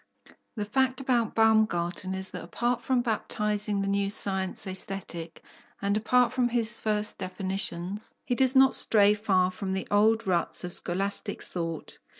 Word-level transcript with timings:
The 0.55 0.65
fact 0.65 0.99
about 0.99 1.35
Baumgarten 1.35 2.15
is 2.15 2.31
that 2.31 2.43
apart 2.43 2.81
from 2.81 3.03
baptizing 3.03 3.81
the 3.81 3.87
new 3.87 4.09
science 4.09 4.65
Aesthetic, 4.65 5.43
and 5.79 5.95
apart 5.95 6.33
from 6.33 6.49
his 6.49 6.79
first 6.81 7.19
definitions, 7.19 8.15
he 8.25 8.33
does 8.33 8.55
not 8.55 8.73
stray 8.73 9.13
far 9.13 9.51
from 9.51 9.73
the 9.73 9.87
old 9.91 10.25
ruts 10.25 10.63
of 10.63 10.73
scholastic 10.73 11.43
thought. 11.43 11.99